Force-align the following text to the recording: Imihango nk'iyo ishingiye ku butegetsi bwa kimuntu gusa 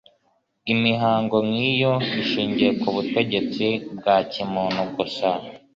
Imihango 0.73 1.35
nk'iyo 1.49 1.93
ishingiye 2.21 2.71
ku 2.81 2.87
butegetsi 2.95 3.65
bwa 3.97 4.15
kimuntu 4.31 4.81
gusa 4.95 5.29